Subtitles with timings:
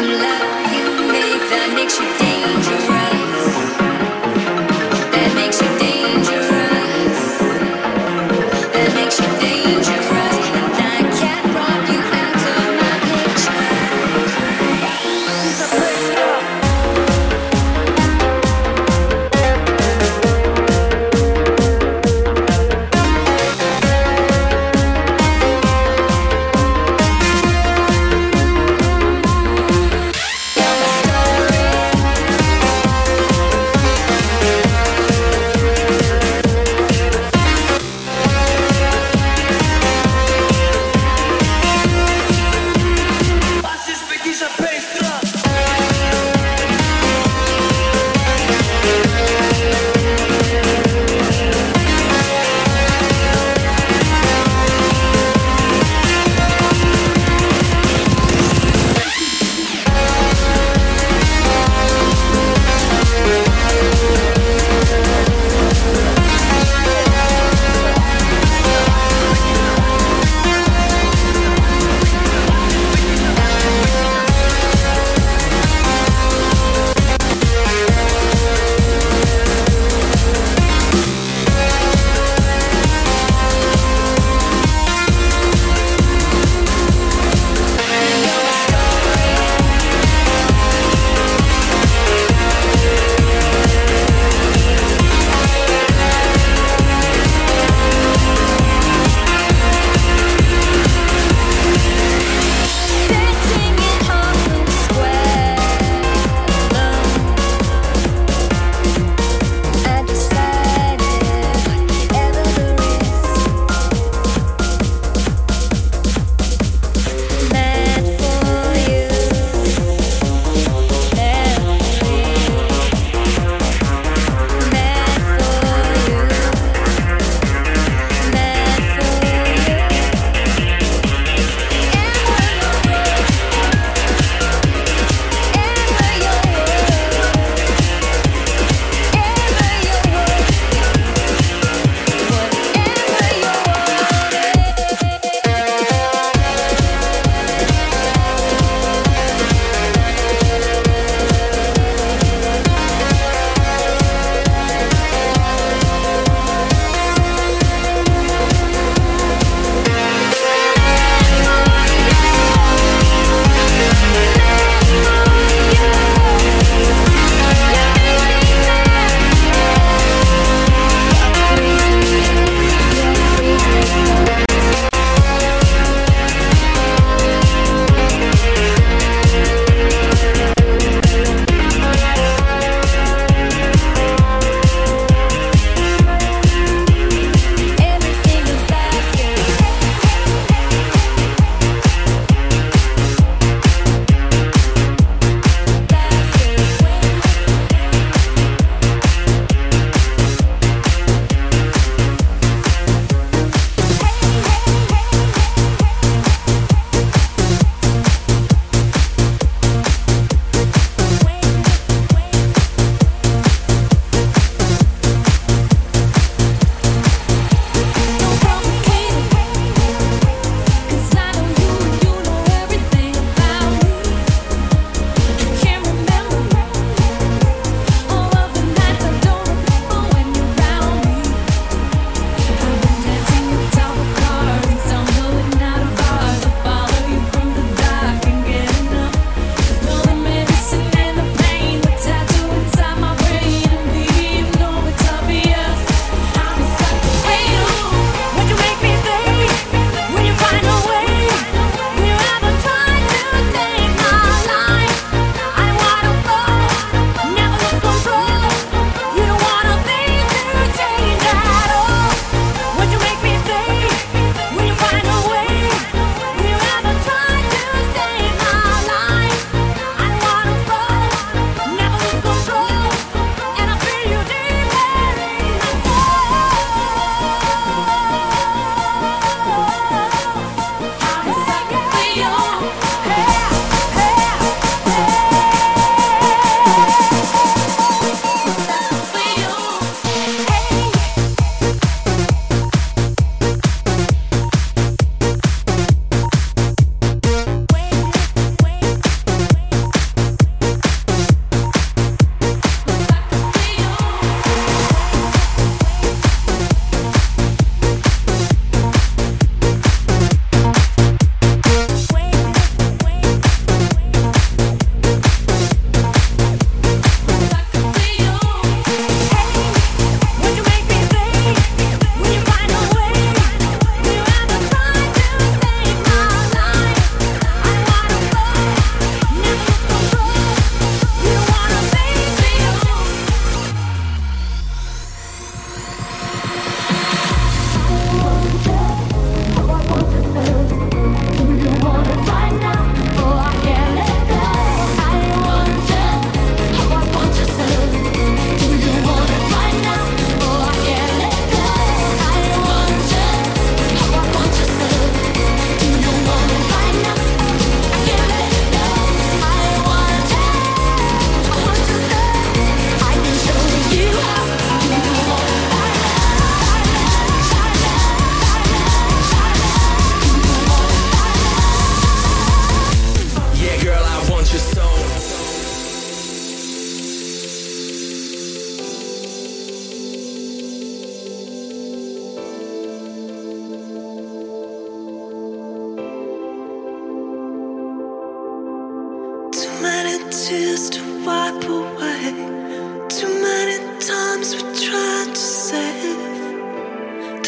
[0.00, 2.97] love you make that makes you dangerous.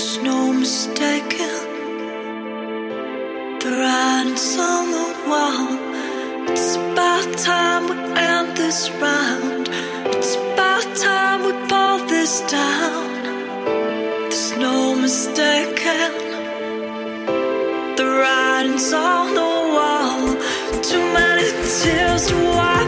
[0.00, 1.60] There's no mistaking
[3.62, 5.68] the writings on the wall.
[6.48, 9.68] It's about time we end this round.
[10.16, 13.08] It's about time we pull this down.
[14.30, 16.14] There's no mistaking
[17.98, 20.20] the writings on the wall.
[20.80, 21.44] Too many
[21.76, 22.79] tears to wipe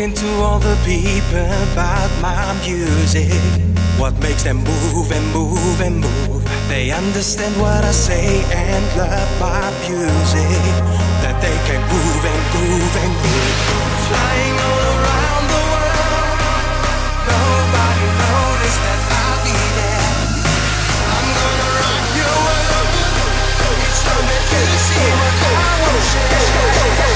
[0.00, 3.28] talking to all the people about my music.
[3.98, 6.42] What makes them move and move and move.
[6.68, 10.72] They understand what I say and love my music.
[11.20, 13.56] That they can groove and groove and groove.
[14.08, 16.40] Flying all around the world.
[17.28, 20.16] Nobody noticed that I'll be there.
[21.12, 22.88] I'm gonna rock your world.
[23.84, 27.09] It's time that you see what I will share.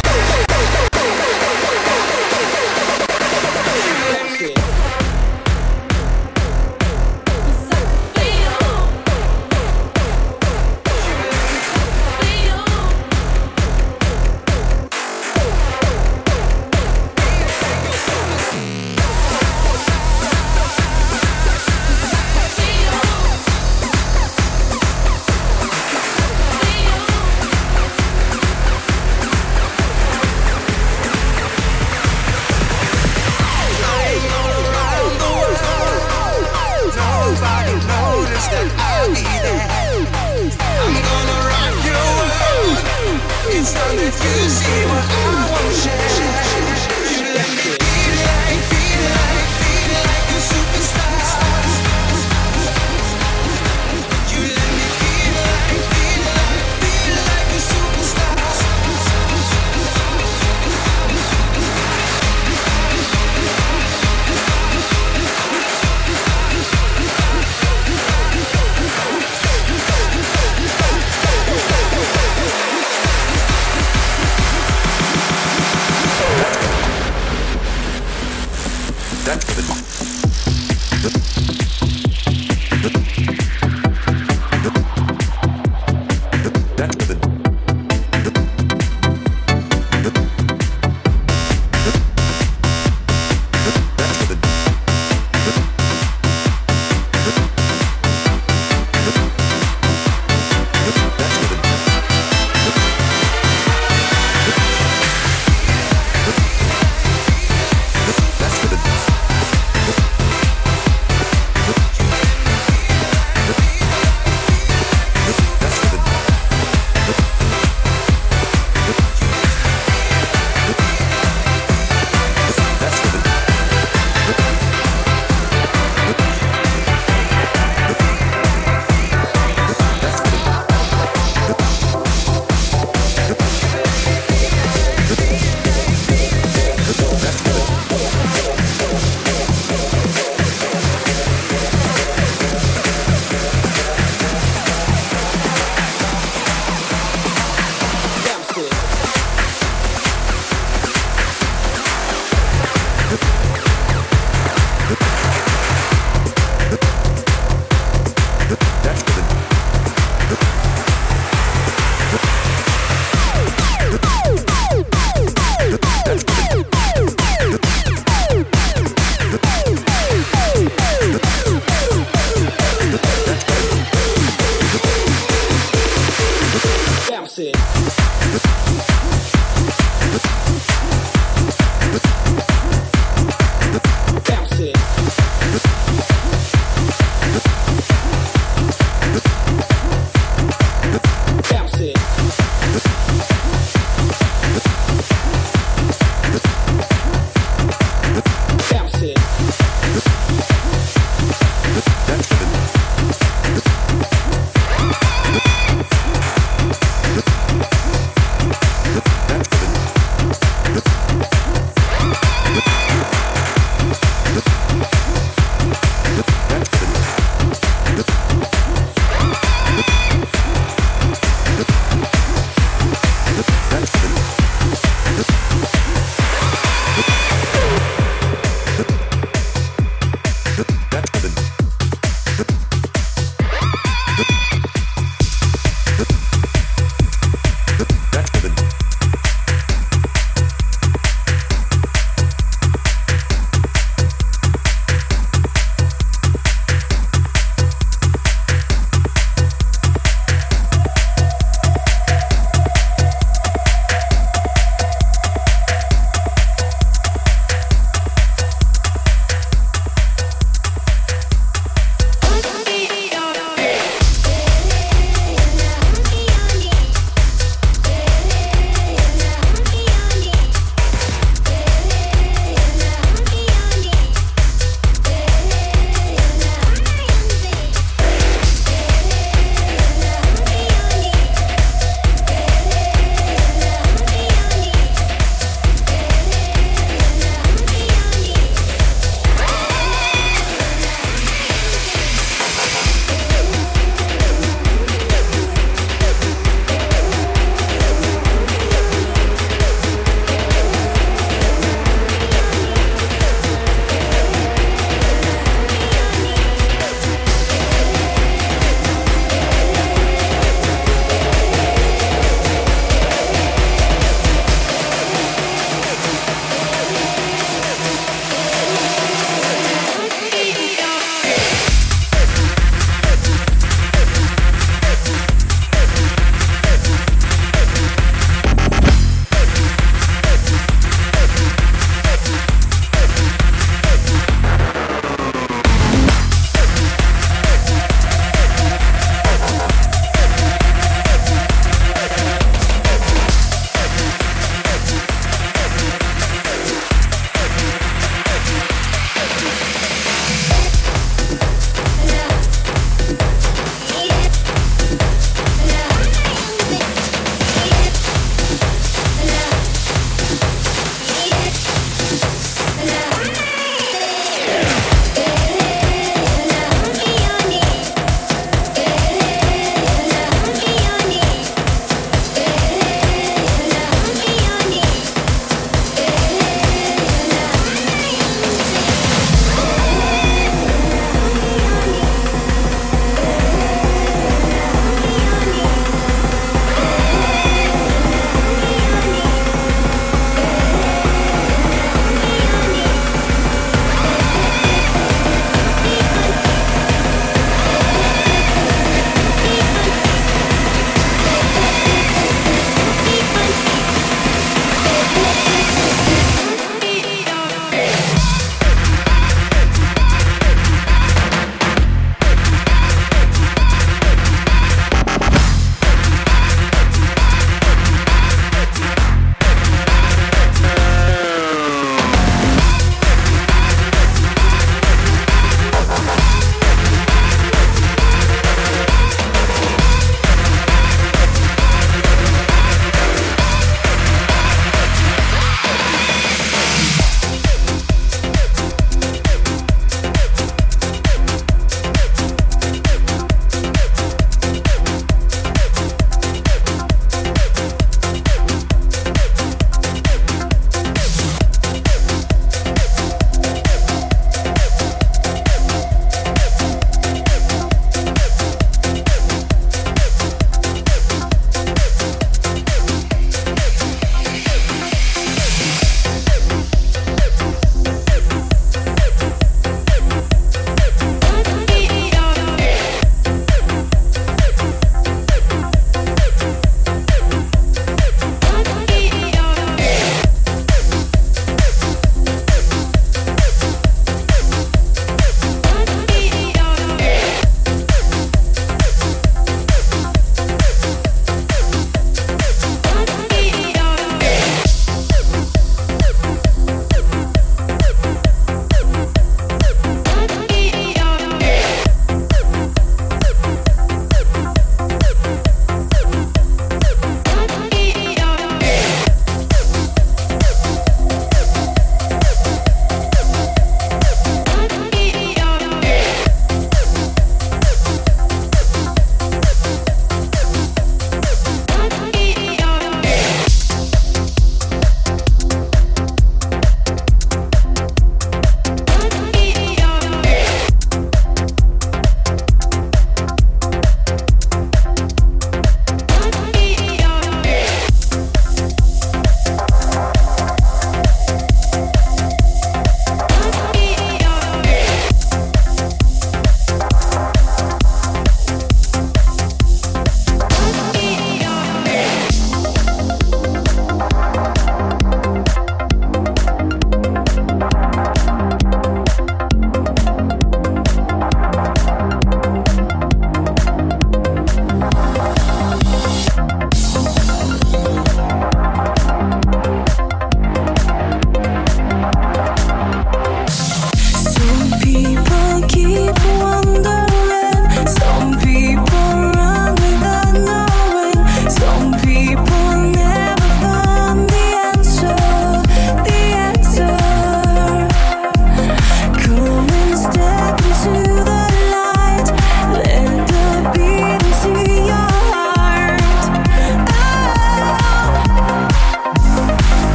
[44.45, 44.84] Time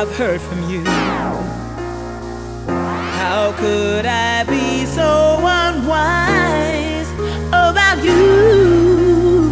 [0.00, 0.84] I've heard from you.
[3.18, 7.10] How could I be so unwise
[7.48, 9.50] about you?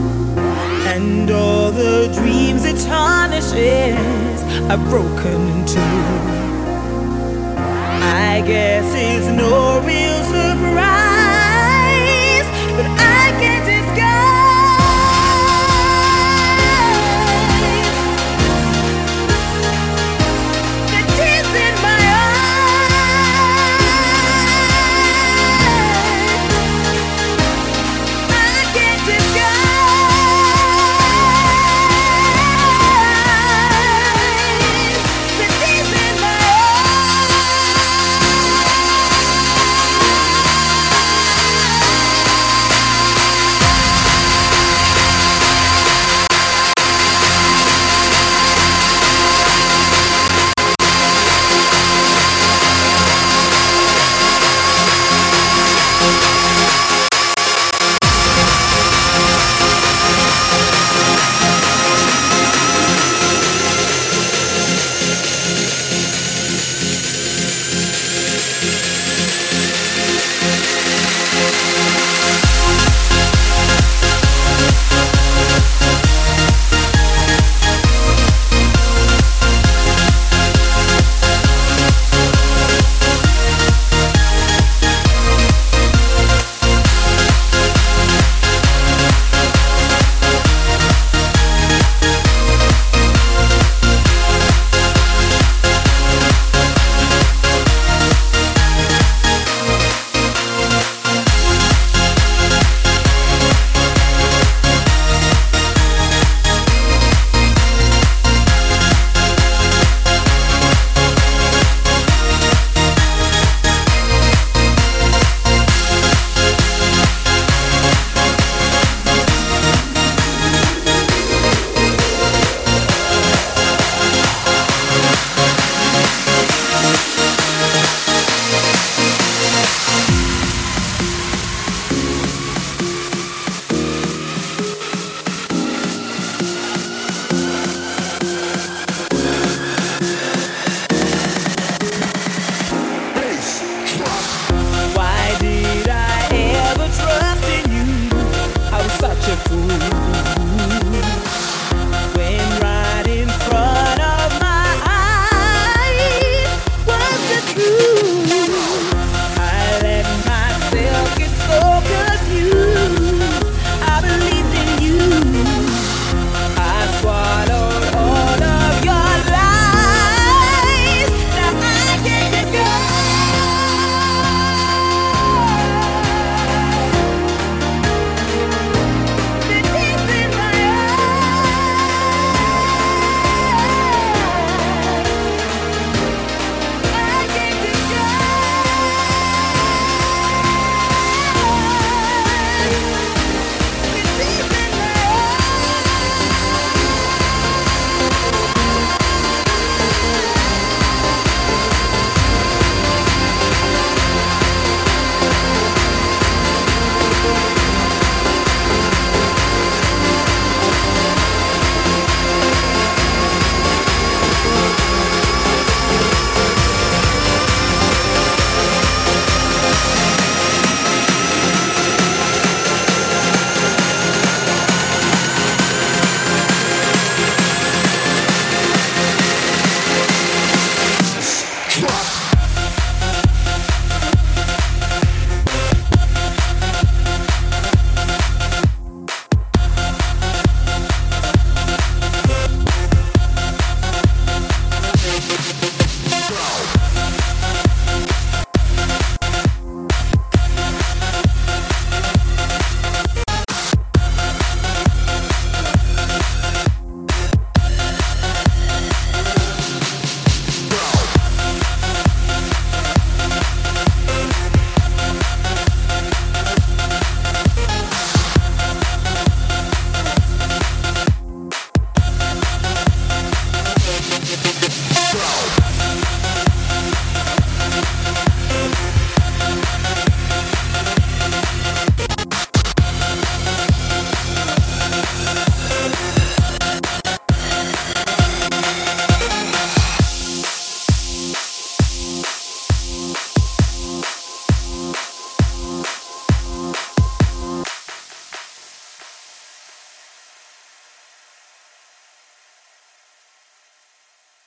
[0.86, 5.80] And all the dreams it tarnishes I've broken into.
[8.30, 10.22] I guess it's no real